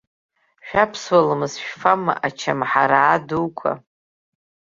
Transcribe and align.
Шәаԥсуа 0.67 1.27
ламыс 1.27 1.53
шәфама, 1.65 2.13
ачамҳараа 2.27 3.17
дуқәа?! 3.27 3.71